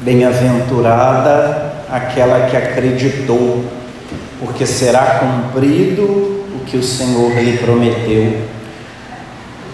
Bem-aventurada 0.00 1.72
aquela 1.90 2.48
que 2.48 2.56
acreditou, 2.56 3.64
porque 4.38 4.64
será 4.64 5.20
cumprido 5.20 6.04
o 6.04 6.64
que 6.64 6.76
o 6.76 6.82
Senhor 6.82 7.32
lhe 7.32 7.58
prometeu. 7.58 8.42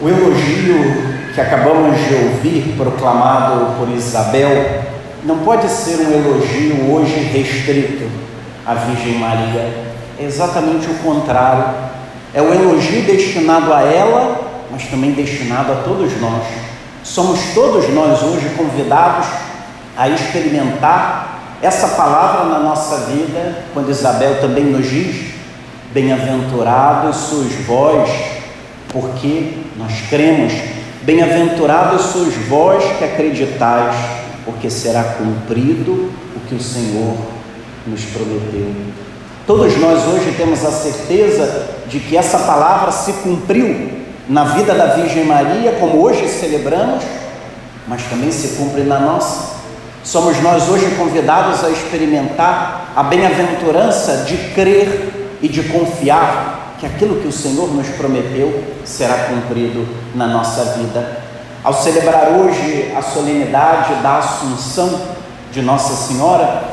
O 0.01 0.09
elogio 0.09 1.15
que 1.35 1.41
acabamos 1.41 1.99
de 2.09 2.15
ouvir, 2.15 2.75
proclamado 2.77 3.77
por 3.77 3.89
Isabel, 3.91 4.83
não 5.25 5.39
pode 5.41 5.69
ser 5.69 5.97
um 5.97 6.13
elogio 6.13 6.91
hoje 6.91 7.21
restrito 7.33 8.09
à 8.65 8.75
Virgem 8.75 9.19
Maria. 9.19 9.73
É 10.19 10.25
exatamente 10.25 10.87
o 10.87 10.95
contrário. 11.03 11.65
É 12.33 12.41
o 12.41 12.53
elogio 12.53 13.03
destinado 13.03 13.73
a 13.73 13.83
ela, 13.83 14.41
mas 14.71 14.85
também 14.85 15.13
destinado 15.13 15.73
a 15.73 15.77
todos 15.77 16.19
nós. 16.21 16.45
Somos 17.03 17.41
todos 17.55 17.89
nós 17.91 18.23
hoje 18.23 18.49
convidados 18.57 19.27
a 19.97 20.09
experimentar 20.09 21.59
essa 21.63 21.89
palavra 21.89 22.45
na 22.45 22.59
nossa 22.59 23.07
vida, 23.07 23.65
quando 23.73 23.91
Isabel 23.91 24.41
também 24.41 24.65
nos 24.65 24.89
diz: 24.89 25.33
Bem-aventurados 25.93 27.17
sois 27.17 27.53
vós, 27.67 28.11
porque 28.89 29.55
nós 29.77 29.93
cremos. 30.11 30.53
Bem-aventurados 31.03 32.03
sois 32.07 32.35
vós 32.49 32.83
que 32.99 33.05
acreditais, 33.05 33.95
porque 34.45 34.69
será 34.69 35.05
cumprido 35.05 36.11
o 36.37 36.41
que 36.49 36.55
o 36.55 36.61
Senhor 36.61 37.17
nos 37.87 38.05
prometeu. 38.07 38.73
Todos 39.47 39.77
nós 39.79 40.07
hoje 40.07 40.35
temos 40.37 40.65
a 40.65 40.71
certeza 40.71 41.67
de 41.87 42.01
que 42.01 42.17
essa 42.17 42.39
palavra 42.39 42.91
se 42.91 43.13
cumpriu 43.13 43.91
na 44.29 44.45
vida 44.45 44.75
da 44.75 44.95
Virgem 44.95 45.25
Maria, 45.25 45.73
como 45.79 46.01
hoje 46.03 46.27
celebramos, 46.29 47.05
mas 47.87 48.03
também 48.05 48.33
se 48.33 48.57
cumpre 48.57 48.83
na 48.83 48.99
nossa. 48.99 49.54
Somos 50.05 50.39
nós 50.43 50.69
hoje 50.69 50.95
convidados 50.99 51.65
a 51.65 51.71
experimentar 51.71 52.93
a 52.95 53.03
bem-aventurança 53.03 54.19
de 54.19 54.37
crer 54.53 55.39
e 55.41 55.49
de 55.49 55.63
confiar 55.63 56.75
que 56.79 56.85
aquilo 56.85 57.23
que 57.23 57.27
o 57.27 57.33
Senhor 57.33 57.73
nos 57.73 57.89
prometeu 57.89 58.63
será 58.85 59.15
cumprido 59.25 59.89
na 60.15 60.27
nossa 60.27 60.63
vida. 60.77 61.21
Ao 61.65 61.73
celebrar 61.73 62.33
hoje 62.33 62.93
a 62.95 63.01
solenidade 63.01 63.95
da 64.03 64.19
Assunção 64.19 65.01
de 65.51 65.63
Nossa 65.63 65.95
Senhora, 65.95 66.65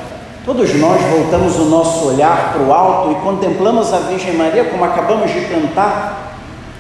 todos 0.45 0.75
nós 0.75 1.02
voltamos 1.02 1.56
o 1.56 1.69
nosso 1.69 2.08
olhar 2.08 2.52
para 2.52 2.63
o 2.63 2.73
alto 2.73 3.13
e 3.13 3.23
contemplamos 3.23 3.94
a 3.94 4.00
Virgem 4.00 4.34
Maria, 4.34 4.66
como 4.66 4.84
acabamos 4.84 5.31
de 5.31 5.39
cantar. 5.45 6.36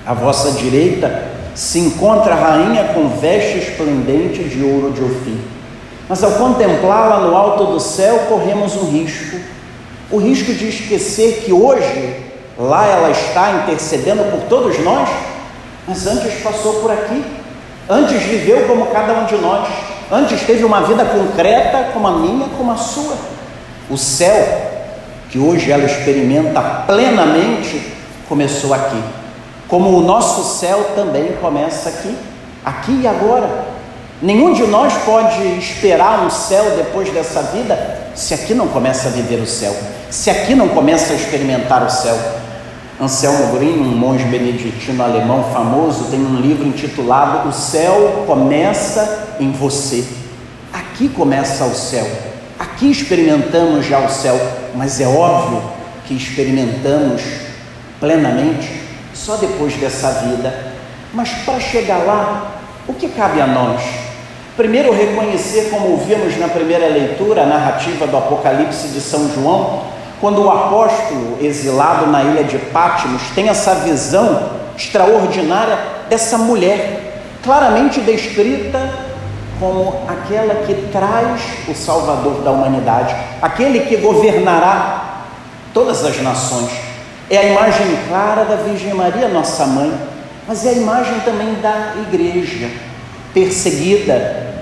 À 0.05 0.13
vossa 0.13 0.51
direita 0.51 1.29
se 1.55 1.79
encontra 1.79 2.33
a 2.33 2.37
rainha 2.37 2.93
com 2.93 3.07
veste 3.07 3.57
esplendente 3.59 4.43
de 4.43 4.61
ouro 4.61 4.91
de 4.91 5.01
ofício 5.01 5.60
mas 6.11 6.25
ao 6.25 6.31
contemplá-la 6.31 7.21
no 7.21 7.37
alto 7.37 7.67
do 7.67 7.79
céu, 7.79 8.25
corremos 8.27 8.75
um 8.75 8.91
risco. 8.91 9.37
O 10.11 10.17
risco 10.17 10.51
de 10.53 10.67
esquecer 10.67 11.43
que 11.45 11.53
hoje 11.53 12.25
lá 12.59 12.85
ela 12.85 13.09
está 13.11 13.63
intercedendo 13.63 14.29
por 14.29 14.41
todos 14.49 14.77
nós, 14.79 15.07
mas 15.87 16.05
antes 16.05 16.43
passou 16.43 16.81
por 16.81 16.91
aqui, 16.91 17.23
antes 17.89 18.21
viveu 18.23 18.67
como 18.67 18.87
cada 18.87 19.21
um 19.21 19.25
de 19.25 19.37
nós, 19.37 19.69
antes 20.11 20.41
teve 20.41 20.65
uma 20.65 20.81
vida 20.81 21.05
concreta 21.05 21.91
como 21.93 22.05
a 22.05 22.11
minha, 22.11 22.49
como 22.57 22.73
a 22.73 22.75
sua. 22.75 23.15
O 23.89 23.97
céu, 23.97 24.69
que 25.29 25.39
hoje 25.39 25.71
ela 25.71 25.85
experimenta 25.85 26.59
plenamente, 26.87 27.89
começou 28.27 28.73
aqui. 28.73 29.01
Como 29.65 29.97
o 29.97 30.01
nosso 30.01 30.59
céu 30.59 30.91
também 30.93 31.37
começa 31.39 31.87
aqui, 31.87 32.13
aqui 32.65 32.99
e 33.01 33.07
agora. 33.07 33.70
Nenhum 34.21 34.53
de 34.53 34.67
nós 34.67 34.93
pode 35.03 35.41
esperar 35.57 36.23
um 36.23 36.29
céu 36.29 36.75
depois 36.77 37.09
dessa 37.09 37.41
vida 37.41 38.01
se 38.13 38.35
aqui 38.35 38.53
não 38.53 38.67
começa 38.67 39.07
a 39.07 39.11
viver 39.11 39.41
o 39.41 39.47
céu, 39.47 39.75
se 40.11 40.29
aqui 40.29 40.53
não 40.53 40.69
começa 40.69 41.13
a 41.13 41.15
experimentar 41.15 41.83
o 41.83 41.89
céu. 41.89 42.15
Anselmo 43.01 43.57
Green, 43.57 43.79
um 43.79 43.97
monge 43.97 44.23
beneditino 44.25 45.03
alemão 45.03 45.45
famoso, 45.51 46.11
tem 46.11 46.19
um 46.19 46.39
livro 46.39 46.67
intitulado 46.67 47.49
O 47.49 47.51
Céu 47.51 48.25
Começa 48.27 49.37
em 49.39 49.51
Você. 49.51 50.05
Aqui 50.71 51.09
começa 51.09 51.65
o 51.65 51.73
céu, 51.73 52.07
aqui 52.59 52.91
experimentamos 52.91 53.87
já 53.87 53.97
o 53.99 54.09
céu, 54.09 54.39
mas 54.75 55.01
é 55.01 55.07
óbvio 55.07 55.63
que 56.05 56.13
experimentamos 56.13 57.23
plenamente 57.99 58.69
só 59.15 59.35
depois 59.37 59.73
dessa 59.77 60.11
vida. 60.11 60.73
Mas 61.11 61.29
para 61.43 61.59
chegar 61.59 61.97
lá, 62.05 62.61
o 62.87 62.93
que 62.93 63.09
cabe 63.09 63.41
a 63.41 63.47
nós? 63.47 64.10
Primeiro, 64.55 64.91
reconhecer, 64.91 65.69
como 65.69 65.91
ouvimos 65.91 66.37
na 66.37 66.49
primeira 66.49 66.87
leitura, 66.87 67.43
a 67.43 67.45
narrativa 67.45 68.05
do 68.05 68.17
Apocalipse 68.17 68.89
de 68.89 68.99
São 68.99 69.31
João, 69.33 69.83
quando 70.19 70.43
o 70.43 70.49
apóstolo, 70.49 71.37
exilado 71.39 72.07
na 72.07 72.21
ilha 72.21 72.43
de 72.43 72.57
Pátimos, 72.57 73.21
tem 73.33 73.47
essa 73.47 73.75
visão 73.75 74.49
extraordinária 74.75 75.79
dessa 76.09 76.37
mulher, 76.37 77.21
claramente 77.41 78.01
descrita 78.01 78.89
como 79.57 80.01
aquela 80.05 80.55
que 80.65 80.73
traz 80.91 81.41
o 81.69 81.73
Salvador 81.73 82.41
da 82.41 82.51
humanidade, 82.51 83.15
aquele 83.41 83.81
que 83.81 83.95
governará 83.97 85.23
todas 85.73 86.03
as 86.03 86.21
nações. 86.21 86.71
É 87.29 87.37
a 87.37 87.43
imagem 87.45 87.97
clara 88.09 88.43
da 88.43 88.57
Virgem 88.57 88.93
Maria, 88.93 89.29
nossa 89.29 89.65
mãe, 89.65 89.93
mas 90.45 90.65
é 90.65 90.71
a 90.71 90.73
imagem 90.73 91.21
também 91.21 91.53
da 91.61 91.93
igreja 92.01 92.90
perseguida, 93.33 94.53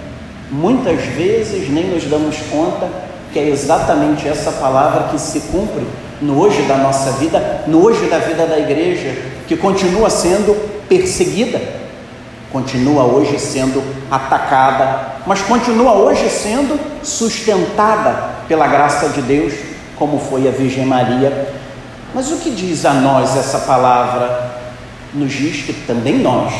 muitas 0.52 1.02
vezes 1.02 1.69
nem 1.69 1.85
nos 1.85 2.03
damos 2.06 2.38
conta 2.52 2.88
que 3.31 3.40
é 3.40 3.50
exatamente 3.50 4.28
essa 4.28 4.52
palavra 4.53 5.09
que 5.09 5.19
se 5.19 5.40
cumpre 5.52 5.85
no 6.22 6.40
hoje 6.40 6.63
da 6.63 6.78
nossa 6.78 7.12
vida, 7.13 7.63
no 7.68 7.84
hoje 7.84 8.07
da 8.07 8.18
vida 8.18 8.46
da 8.46 8.57
igreja, 8.57 9.16
que 9.47 9.56
continua 9.56 10.09
sendo 10.09 10.56
perseguida, 10.88 11.62
continua 12.52 13.03
hoje 13.03 13.40
sendo 13.40 13.84
atacada, 14.09 15.18
mas 15.25 15.41
continua 15.41 15.94
hoje 15.94 16.28
sendo 16.30 16.80
sustentada 17.03 18.30
pela 18.47 18.68
graça 18.68 19.09
de 19.09 19.22
Deus, 19.22 19.53
como 19.96 20.19
foi 20.19 20.47
a 20.47 20.51
Virgem 20.51 20.86
Maria. 20.86 21.53
Mas 22.13 22.31
o 22.31 22.38
que 22.38 22.50
diz 22.50 22.86
a 22.86 22.94
nós 22.94 23.38
essa 23.38 23.59
palavra? 23.59 24.50
Nos 25.13 25.31
diz 25.31 25.63
que 25.63 25.74
também 25.74 26.18
nós 26.18 26.51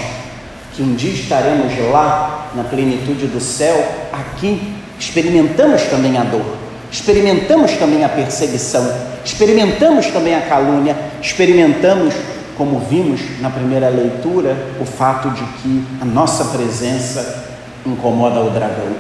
que 0.80 0.84
um 0.84 0.96
dia 0.96 1.12
estaremos 1.12 1.74
lá 1.92 2.52
na 2.56 2.64
plenitude 2.64 3.28
do 3.28 3.42
céu, 3.42 3.86
aqui 4.14 4.74
experimentamos 4.98 5.84
também 5.84 6.18
a 6.18 6.24
dor, 6.24 6.56
experimentamos 6.90 7.74
também 7.74 8.06
a 8.06 8.08
perseguição, 8.08 8.90
experimentamos 9.26 10.08
também 10.08 10.34
a 10.34 10.42
calúnia, 10.44 10.96
experimentamos, 11.22 12.14
como 12.56 12.80
vimos 12.80 13.20
na 13.42 13.50
primeira 13.50 13.90
leitura, 13.90 14.56
o 14.80 14.86
fato 14.86 15.30
de 15.32 15.44
que 15.44 15.84
a 16.02 16.06
nossa 16.06 16.46
presença 16.46 17.44
incomoda 17.86 18.40
o 18.40 18.50
dragão. 18.50 18.96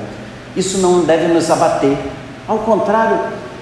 Isso 0.57 0.79
não 0.79 1.05
deve 1.05 1.27
nos 1.27 1.49
abater, 1.49 1.97
ao 2.45 2.57
contrário, 2.57 3.19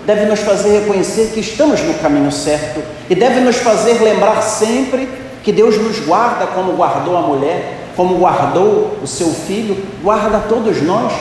deve 0.08 0.26
nos 0.26 0.40
fazer 0.40 0.80
reconhecer 0.80 1.34
que 1.36 1.40
estamos 1.40 1.84
no 1.84 1.94
caminho 1.94 2.32
certo 2.32 2.82
e 3.08 3.14
deve 3.14 3.42
nos 3.42 3.58
fazer 3.58 4.02
lembrar 4.02 4.42
sempre 4.42 5.08
que 5.44 5.52
Deus 5.52 5.78
nos 5.78 6.00
guarda 6.00 6.48
como 6.48 6.72
guardou 6.72 7.16
a 7.16 7.22
mulher, 7.22 7.86
como 7.98 8.20
guardou 8.20 9.00
o 9.02 9.08
seu 9.08 9.30
filho, 9.30 9.84
guarda 10.04 10.40
todos 10.48 10.84
nós. 10.84 11.12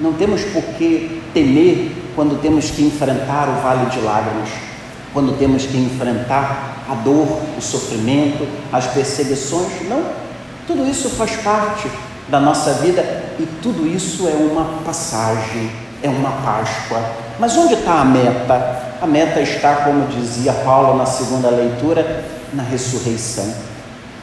Não 0.00 0.12
temos 0.12 0.42
por 0.42 0.62
que 0.76 1.22
temer 1.32 1.92
quando 2.16 2.42
temos 2.42 2.70
que 2.72 2.82
enfrentar 2.82 3.48
o 3.48 3.62
vale 3.62 3.86
de 3.86 4.00
lágrimas, 4.00 4.48
quando 5.14 5.38
temos 5.38 5.64
que 5.64 5.76
enfrentar 5.78 6.84
a 6.90 6.94
dor, 6.96 7.40
o 7.56 7.60
sofrimento, 7.60 8.46
as 8.72 8.88
perseguições. 8.88 9.88
Não, 9.88 10.02
tudo 10.66 10.84
isso 10.90 11.08
faz 11.10 11.36
parte 11.36 11.88
da 12.28 12.40
nossa 12.40 12.74
vida 12.74 13.02
e 13.38 13.46
tudo 13.62 13.86
isso 13.86 14.28
é 14.28 14.32
uma 14.32 14.82
passagem, 14.84 15.70
é 16.02 16.08
uma 16.08 16.32
Páscoa. 16.42 17.00
Mas 17.38 17.56
onde 17.56 17.74
está 17.74 18.00
a 18.00 18.04
meta? 18.04 18.96
A 19.00 19.06
meta 19.06 19.40
está, 19.40 19.76
como 19.76 20.06
dizia 20.08 20.52
Paulo 20.52 20.96
na 20.96 21.06
segunda 21.06 21.48
leitura, 21.48 22.24
na 22.52 22.64
ressurreição. 22.64 23.54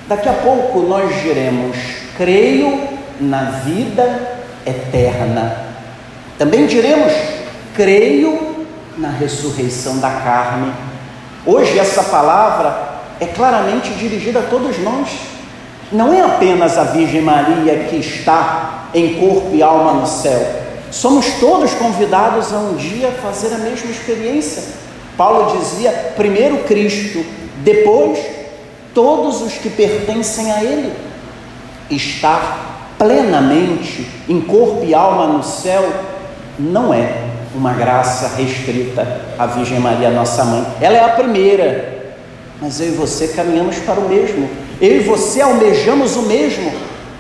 Daqui 0.08 0.30
a 0.30 0.34
pouco 0.34 0.82
nós 0.82 1.22
diremos: 1.24 1.78
creio 2.16 2.80
na 3.20 3.62
vida 3.66 4.38
eterna. 4.66 5.66
Também 6.38 6.68
diremos: 6.68 7.12
creio 7.74 8.66
na 8.98 9.10
ressurreição 9.10 9.98
da 9.98 10.10
carne. 10.10 10.72
Hoje 11.44 11.80
essa 11.80 12.04
palavra 12.04 12.96
é 13.20 13.26
claramente 13.26 13.94
dirigida 13.94 14.40
a 14.40 14.44
todos 14.44 14.78
nós. 14.80 15.10
Não 15.92 16.14
é 16.14 16.22
apenas 16.22 16.78
a 16.78 16.84
Virgem 16.84 17.22
Maria 17.22 17.86
que 17.90 17.96
está 17.98 18.90
em 18.94 19.16
corpo 19.16 19.56
e 19.56 19.64
alma 19.64 19.94
no 19.94 20.08
céu. 20.08 20.64
Somos 20.92 21.26
todos 21.40 21.74
convidados 21.74 22.54
a 22.54 22.58
um 22.58 22.76
dia 22.76 23.12
fazer 23.24 23.54
a 23.56 23.58
mesma 23.58 23.90
experiência. 23.90 24.64
Paulo 25.18 25.58
dizia: 25.58 25.92
primeiro 26.16 26.60
Cristo, 26.60 27.26
depois 27.64 28.35
todos 28.96 29.42
os 29.42 29.54
que 29.54 29.70
pertencem 29.70 30.52
a 30.52 30.64
Ele. 30.64 30.92
Estar 31.92 32.96
plenamente 32.98 34.08
em 34.28 34.42
corpo 34.42 34.84
e 34.84 34.96
alma 34.96 35.28
no 35.28 35.44
céu 35.44 35.88
não 36.58 36.92
é 36.92 37.26
uma 37.54 37.74
graça 37.74 38.36
restrita 38.36 39.22
à 39.38 39.46
Virgem 39.46 39.80
Maria, 39.80 40.10
nossa 40.10 40.44
mãe. 40.46 40.66
Ela 40.82 40.98
é 40.98 41.04
a 41.04 41.10
primeira, 41.10 42.16
mas 42.60 42.80
eu 42.80 42.88
e 42.88 42.92
você 42.92 43.28
caminhamos 43.28 43.78
para 43.80 44.00
o 44.00 44.10
mesmo. 44.10 44.50
Eu 44.82 44.98
e 44.98 45.00
você 45.00 45.42
almejamos 45.42 46.16
o 46.16 46.24
mesmo. 46.24 46.72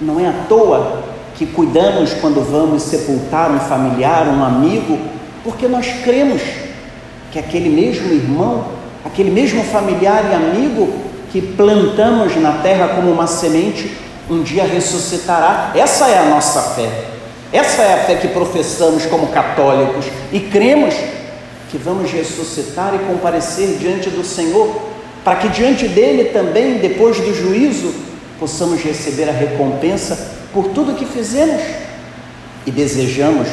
Não 0.01 0.19
é 0.19 0.27
à 0.27 0.33
toa 0.49 1.03
que 1.35 1.45
cuidamos 1.45 2.13
quando 2.15 2.41
vamos 2.41 2.83
sepultar 2.83 3.51
um 3.51 3.59
familiar, 3.59 4.27
um 4.27 4.43
amigo, 4.43 4.97
porque 5.43 5.67
nós 5.67 5.87
cremos 6.03 6.41
que 7.31 7.37
aquele 7.37 7.69
mesmo 7.69 8.11
irmão, 8.11 8.65
aquele 9.03 9.29
mesmo 9.29 9.63
familiar 9.63 10.23
e 10.31 10.33
amigo 10.33 11.04
que 11.35 11.41
plantamos 11.41 12.33
na 12.37 12.53
terra 12.61 12.95
como 12.95 13.11
uma 13.11 13.27
semente, 13.27 13.91
um 14.29 14.41
dia 14.41 14.63
ressuscitará. 14.63 15.73
Essa 15.75 16.07
é 16.07 16.17
a 16.17 16.29
nossa 16.29 16.61
fé. 16.61 16.89
Essa 17.51 17.81
é 17.81 17.93
a 17.93 17.97
fé 18.05 18.15
que 18.15 18.29
professamos 18.29 19.05
como 19.07 19.27
católicos 19.27 20.05
e 20.31 20.39
cremos 20.39 20.95
que 21.69 21.77
vamos 21.77 22.09
ressuscitar 22.09 22.95
e 22.95 22.99
comparecer 22.99 23.75
diante 23.77 24.09
do 24.09 24.23
Senhor, 24.23 24.79
para 25.25 25.35
que 25.35 25.49
diante 25.49 25.89
dele 25.89 26.29
também, 26.29 26.77
depois 26.77 27.19
do 27.19 27.35
juízo, 27.35 27.93
possamos 28.39 28.81
receber 28.81 29.27
a 29.27 29.33
recompensa 29.33 30.17
por 30.53 30.69
tudo 30.69 30.95
que 30.95 31.05
fizemos 31.05 31.61
e 32.65 32.71
desejamos 32.71 33.49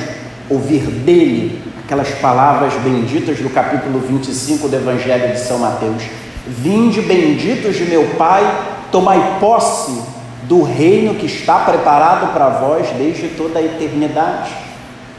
ouvir 0.48 0.82
dele 0.82 1.60
aquelas 1.84 2.10
palavras 2.10 2.74
benditas 2.74 3.38
do 3.38 3.50
capítulo 3.50 3.98
25 3.98 4.68
do 4.68 4.76
Evangelho 4.76 5.32
de 5.32 5.40
São 5.40 5.58
Mateus: 5.58 6.04
Vinde 6.46 7.00
benditos 7.02 7.76
de 7.76 7.84
meu 7.84 8.04
Pai, 8.16 8.42
tomai 8.90 9.38
posse 9.38 10.02
do 10.44 10.62
reino 10.62 11.14
que 11.14 11.26
está 11.26 11.60
preparado 11.60 12.32
para 12.32 12.48
vós 12.48 12.88
desde 12.98 13.28
toda 13.28 13.58
a 13.58 13.62
eternidade. 13.62 14.50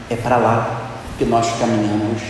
É 0.09 0.15
para 0.15 0.37
lá 0.37 0.81
que 1.17 1.25
nós 1.25 1.47
caminhamos. 1.59 2.21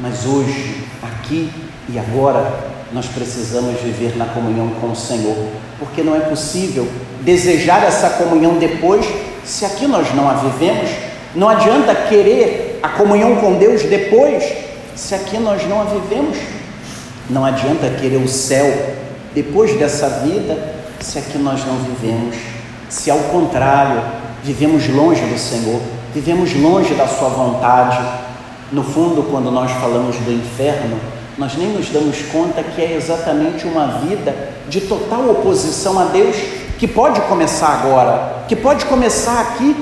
Mas 0.00 0.24
hoje, 0.24 0.84
aqui 1.02 1.50
e 1.88 1.98
agora, 1.98 2.70
nós 2.92 3.06
precisamos 3.06 3.80
viver 3.80 4.16
na 4.16 4.26
comunhão 4.26 4.70
com 4.80 4.90
o 4.90 4.96
Senhor, 4.96 5.36
porque 5.78 6.02
não 6.02 6.16
é 6.16 6.20
possível 6.20 6.88
desejar 7.20 7.84
essa 7.84 8.10
comunhão 8.10 8.54
depois 8.58 9.06
se 9.44 9.64
aqui 9.64 9.86
nós 9.86 10.14
não 10.14 10.28
a 10.28 10.34
vivemos. 10.34 10.90
Não 11.34 11.48
adianta 11.48 11.94
querer 11.94 12.80
a 12.82 12.88
comunhão 12.90 13.36
com 13.36 13.54
Deus 13.54 13.82
depois 13.82 14.44
se 14.94 15.14
aqui 15.14 15.38
nós 15.38 15.66
não 15.68 15.82
a 15.82 15.84
vivemos. 15.84 16.36
Não 17.30 17.44
adianta 17.44 17.88
querer 17.88 18.16
o 18.16 18.28
céu 18.28 18.94
depois 19.34 19.78
dessa 19.78 20.08
vida 20.08 20.74
se 21.00 21.18
aqui 21.18 21.38
nós 21.38 21.64
não 21.64 21.76
vivemos. 21.76 22.36
Se 22.88 23.10
ao 23.10 23.18
contrário, 23.18 24.02
vivemos 24.42 24.88
longe 24.88 25.22
do 25.22 25.38
Senhor, 25.38 25.80
vivemos 26.14 26.54
longe 26.54 26.94
da 26.94 27.06
Sua 27.06 27.28
vontade. 27.28 27.98
No 28.70 28.82
fundo, 28.82 29.22
quando 29.30 29.50
nós 29.50 29.70
falamos 29.72 30.16
do 30.16 30.32
inferno, 30.32 30.98
nós 31.38 31.56
nem 31.56 31.68
nos 31.68 31.88
damos 31.88 32.20
conta 32.30 32.62
que 32.62 32.80
é 32.80 32.96
exatamente 32.96 33.66
uma 33.66 33.86
vida 33.98 34.34
de 34.68 34.82
total 34.82 35.30
oposição 35.30 35.98
a 35.98 36.04
Deus, 36.04 36.36
que 36.78 36.86
pode 36.86 37.20
começar 37.22 37.68
agora, 37.68 38.44
que 38.48 38.56
pode 38.56 38.84
começar 38.86 39.40
aqui, 39.40 39.74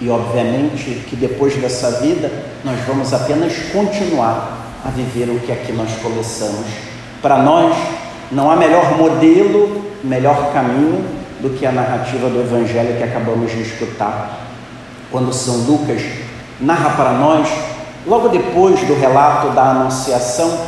e 0.00 0.08
obviamente 0.08 1.04
que 1.08 1.16
depois 1.16 1.54
dessa 1.56 2.00
vida 2.00 2.30
nós 2.64 2.78
vamos 2.86 3.12
apenas 3.12 3.52
continuar 3.72 4.67
a 4.84 4.90
viver 4.90 5.30
o 5.30 5.40
que 5.40 5.52
aqui 5.52 5.72
nós 5.72 5.90
começamos. 6.02 6.66
Para 7.20 7.38
nós, 7.38 7.76
não 8.30 8.50
há 8.50 8.56
melhor 8.56 8.96
modelo, 8.96 9.84
melhor 10.04 10.52
caminho 10.52 11.04
do 11.40 11.50
que 11.50 11.66
a 11.66 11.72
narrativa 11.72 12.28
do 12.28 12.40
Evangelho 12.40 12.96
que 12.96 13.02
acabamos 13.02 13.50
de 13.50 13.62
escutar. 13.62 14.46
Quando 15.10 15.32
São 15.32 15.56
Lucas 15.58 16.02
narra 16.60 16.90
para 16.90 17.12
nós 17.12 17.48
Logo 18.08 18.28
depois 18.28 18.80
do 18.84 18.98
relato 18.98 19.50
da 19.50 19.70
Anunciação, 19.70 20.58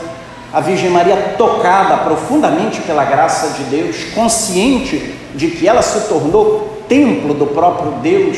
a 0.53 0.61
Virgem 0.61 0.91
Maria, 0.91 1.35
tocada 1.39 1.97
profundamente 1.99 2.83
pela 2.83 3.03
graça 3.05 3.51
de 3.57 3.63
Deus, 3.65 4.05
consciente 4.15 5.15
de 5.35 5.49
que 5.49 5.67
ela 5.67 5.81
se 5.81 6.09
tornou 6.09 6.85
templo 6.87 7.33
do 7.33 7.47
próprio 7.47 7.93
Deus, 8.03 8.37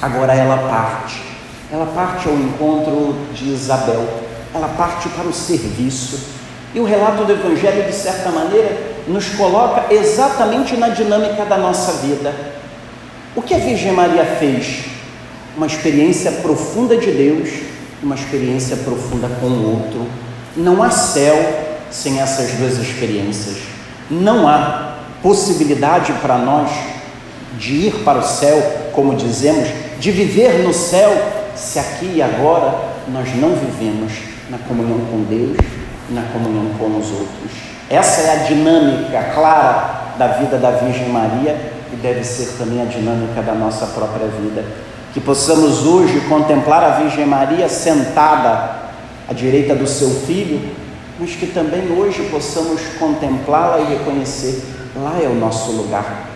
agora 0.00 0.32
ela 0.32 0.56
parte. 0.70 1.20
Ela 1.70 1.84
parte 1.86 2.28
ao 2.28 2.34
encontro 2.34 3.14
de 3.34 3.50
Isabel, 3.50 4.08
ela 4.54 4.68
parte 4.68 5.08
para 5.10 5.26
o 5.26 5.32
serviço. 5.32 6.18
E 6.74 6.80
o 6.80 6.84
relato 6.84 7.24
do 7.24 7.32
Evangelho, 7.32 7.84
de 7.84 7.94
certa 7.94 8.30
maneira, 8.30 8.76
nos 9.06 9.28
coloca 9.30 9.92
exatamente 9.92 10.76
na 10.76 10.88
dinâmica 10.88 11.44
da 11.44 11.56
nossa 11.56 11.92
vida. 12.04 12.34
O 13.34 13.42
que 13.42 13.54
a 13.54 13.58
Virgem 13.58 13.92
Maria 13.92 14.24
fez? 14.24 14.84
Uma 15.56 15.66
experiência 15.66 16.30
profunda 16.32 16.96
de 16.96 17.10
Deus 17.10 17.68
uma 18.02 18.14
experiência 18.14 18.76
profunda 18.76 19.28
com 19.40 19.46
o 19.46 19.70
outro. 19.72 20.06
Não 20.56 20.82
há 20.82 20.90
céu 20.90 21.36
sem 21.90 22.20
essas 22.20 22.52
duas 22.52 22.78
experiências. 22.78 23.56
Não 24.10 24.48
há 24.48 24.98
possibilidade 25.22 26.12
para 26.14 26.38
nós 26.38 26.70
de 27.58 27.72
ir 27.72 27.94
para 28.04 28.18
o 28.18 28.22
céu, 28.22 28.90
como 28.92 29.16
dizemos, 29.16 29.68
de 29.98 30.10
viver 30.12 30.62
no 30.62 30.72
céu, 30.72 31.10
se 31.56 31.78
aqui 31.78 32.12
e 32.16 32.22
agora 32.22 32.72
nós 33.08 33.34
não 33.34 33.56
vivemos 33.56 34.12
na 34.50 34.58
comunhão 34.58 34.98
com 35.10 35.24
Deus 35.24 35.56
na 36.10 36.22
comunhão 36.32 36.70
com 36.78 36.98
os 36.98 37.10
outros. 37.10 37.52
Essa 37.90 38.22
é 38.22 38.32
a 38.32 38.44
dinâmica 38.44 39.32
clara 39.34 40.14
da 40.18 40.28
vida 40.28 40.56
da 40.56 40.70
Virgem 40.72 41.08
Maria 41.08 41.56
e 41.92 41.96
deve 41.96 42.24
ser 42.24 42.56
também 42.58 42.82
a 42.82 42.84
dinâmica 42.84 43.42
da 43.42 43.54
nossa 43.54 43.86
própria 43.86 44.26
vida 44.26 44.64
que 45.12 45.20
possamos 45.20 45.86
hoje 45.86 46.20
contemplar 46.28 46.84
a 46.84 46.90
Virgem 46.90 47.26
Maria 47.26 47.68
sentada 47.68 48.76
à 49.28 49.32
direita 49.32 49.74
do 49.74 49.86
seu 49.86 50.10
filho, 50.10 50.70
mas 51.18 51.30
que 51.30 51.46
também 51.46 51.90
hoje 51.96 52.28
possamos 52.30 52.80
contemplá-la 52.98 53.80
e 53.80 53.96
reconhecer: 53.96 54.62
lá 54.96 55.18
é 55.22 55.26
o 55.26 55.34
nosso 55.34 55.72
lugar, 55.72 56.28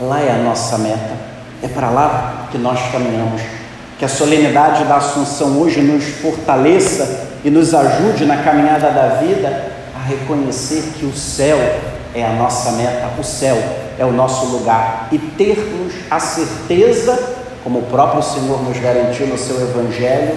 lá 0.00 0.20
é 0.20 0.32
a 0.32 0.38
nossa 0.38 0.76
meta, 0.78 1.16
é 1.62 1.68
para 1.68 1.88
lá 1.90 2.48
que 2.50 2.58
nós 2.58 2.80
caminhamos. 2.90 3.40
Que 3.98 4.04
a 4.04 4.08
solenidade 4.08 4.84
da 4.84 4.96
Assunção 4.96 5.58
hoje 5.58 5.80
nos 5.80 6.04
fortaleça 6.04 7.28
e 7.44 7.50
nos 7.50 7.74
ajude 7.74 8.24
na 8.24 8.38
caminhada 8.38 8.90
da 8.90 9.20
vida 9.20 9.72
a 9.94 10.06
reconhecer 10.06 10.94
que 10.98 11.06
o 11.06 11.12
céu 11.12 11.58
é 12.14 12.24
a 12.24 12.32
nossa 12.32 12.72
meta, 12.72 13.08
o 13.18 13.24
céu 13.24 13.56
é 13.98 14.04
o 14.04 14.12
nosso 14.12 14.46
lugar 14.46 15.08
e 15.12 15.18
termos 15.18 15.92
a 16.10 16.18
certeza 16.18 17.34
como 17.64 17.78
o 17.78 17.82
próprio 17.82 18.22
Senhor 18.22 18.62
nos 18.62 18.78
garantiu 18.78 19.26
no 19.26 19.38
seu 19.38 19.58
Evangelho, 19.60 20.36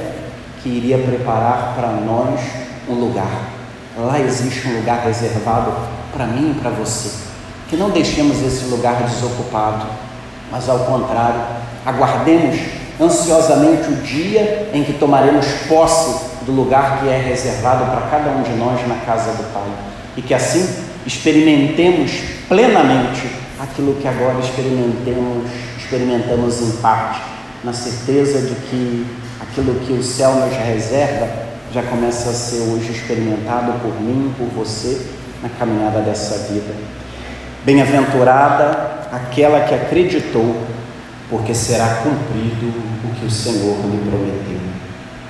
que 0.63 0.69
iria 0.69 0.97
preparar 0.97 1.73
para 1.75 1.89
nós 1.89 2.39
um 2.87 2.93
lugar. 2.93 3.49
Lá 3.97 4.17
existe 4.19 4.65
um 4.69 4.77
lugar 4.77 5.03
reservado 5.03 5.73
para 6.13 6.25
mim 6.25 6.55
e 6.55 6.61
para 6.61 6.69
você. 6.69 7.09
Que 7.69 7.75
não 7.75 7.89
deixemos 7.89 8.41
esse 8.41 8.65
lugar 8.65 9.03
desocupado, 9.03 9.87
mas 10.49 10.69
ao 10.69 10.79
contrário, 10.79 11.41
aguardemos 11.85 12.55
ansiosamente 12.99 13.89
o 13.89 13.95
dia 13.97 14.69
em 14.73 14.83
que 14.83 14.93
tomaremos 14.93 15.45
posse 15.67 16.25
do 16.45 16.51
lugar 16.51 16.99
que 16.99 17.09
é 17.09 17.17
reservado 17.17 17.85
para 17.85 18.07
cada 18.09 18.31
um 18.31 18.41
de 18.41 18.51
nós 18.51 18.87
na 18.87 18.95
casa 19.05 19.31
do 19.31 19.53
Pai. 19.53 19.69
E 20.15 20.21
que 20.21 20.33
assim 20.33 20.67
experimentemos 21.05 22.11
plenamente 22.47 23.29
aquilo 23.59 23.95
que 23.95 24.07
agora 24.07 24.39
experimentemos 24.39 25.45
experimentamos 25.87 26.61
em 26.61 26.71
parte, 26.81 27.21
na 27.63 27.71
certeza 27.71 28.41
de 28.41 28.55
que 28.55 29.07
aquilo 29.39 29.79
que 29.79 29.93
o 29.93 30.03
céu 30.03 30.33
nos 30.33 30.53
reserva 30.53 31.29
já 31.73 31.81
começa 31.83 32.29
a 32.29 32.33
ser 32.33 32.57
hoje 32.57 32.91
experimentado 32.91 33.71
por 33.79 34.01
mim, 34.01 34.33
por 34.37 34.47
você, 34.47 35.01
na 35.41 35.47
caminhada 35.47 36.01
dessa 36.01 36.51
vida. 36.51 36.73
Bem-aventurada 37.63 39.07
aquela 39.13 39.61
que 39.61 39.73
acreditou, 39.73 40.57
porque 41.29 41.53
será 41.53 41.95
cumprido 41.95 42.67
o 43.03 43.19
que 43.19 43.25
o 43.25 43.31
Senhor 43.31 43.77
lhe 43.85 44.09
prometeu. 44.09 44.59